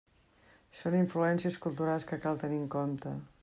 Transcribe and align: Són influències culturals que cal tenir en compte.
Són 0.79 0.97
influències 1.01 1.59
culturals 1.67 2.07
que 2.13 2.21
cal 2.25 2.43
tenir 2.45 2.61
en 2.65 2.69
compte. 2.81 3.17